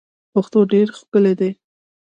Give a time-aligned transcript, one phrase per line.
[0.33, 1.51] پښتو ډیر ښکلی دی.